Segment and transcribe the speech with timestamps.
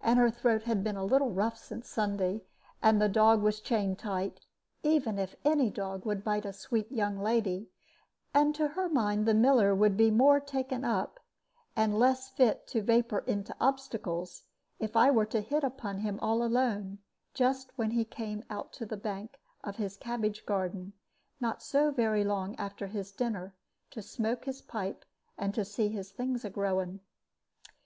[0.00, 2.40] And her throat had been a little rough since Sunday,
[2.82, 4.40] and the dog was chained tight,
[4.82, 7.68] even if any dog would bite a sweet young lady;
[8.32, 11.20] and to her mind the miller would be more taken up
[11.76, 14.44] and less fit to vapor into obstacles,
[14.78, 16.96] if I were to hit upon him all alone,
[17.34, 20.94] just when he came out to the bank of his cabbage garden,
[21.38, 23.54] not so very long after his dinner,
[23.90, 25.04] to smoke his pipe
[25.36, 27.00] and to see his things a growing.